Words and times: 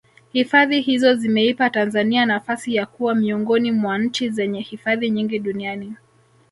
hifadhi 0.33 0.81
hizo 0.81 1.15
zimeipa 1.15 1.69
tanzania 1.69 2.25
nafasi 2.25 2.75
ya 2.75 2.85
kuwa 2.85 3.15
miongoni 3.15 3.71
mwa 3.71 3.97
nchi 3.97 4.29
zenye 4.29 4.61
hifadhi 4.61 5.09
nyingi 5.09 5.39
duniani 5.39 5.95